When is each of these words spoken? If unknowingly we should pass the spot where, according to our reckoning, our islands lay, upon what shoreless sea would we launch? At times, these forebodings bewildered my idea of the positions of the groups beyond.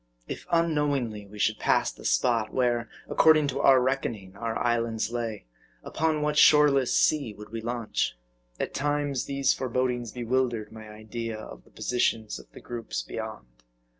If 0.27 0.47
unknowingly 0.51 1.27
we 1.27 1.37
should 1.37 1.59
pass 1.59 1.91
the 1.91 2.05
spot 2.05 2.51
where, 2.51 2.89
according 3.07 3.45
to 3.49 3.59
our 3.59 3.79
reckoning, 3.79 4.35
our 4.35 4.57
islands 4.57 5.11
lay, 5.11 5.45
upon 5.83 6.23
what 6.23 6.39
shoreless 6.39 6.91
sea 6.91 7.35
would 7.35 7.49
we 7.51 7.61
launch? 7.61 8.17
At 8.59 8.73
times, 8.73 9.25
these 9.25 9.53
forebodings 9.53 10.11
bewildered 10.11 10.71
my 10.71 10.89
idea 10.89 11.37
of 11.37 11.65
the 11.65 11.69
positions 11.69 12.39
of 12.39 12.51
the 12.51 12.61
groups 12.61 13.03
beyond. 13.03 13.45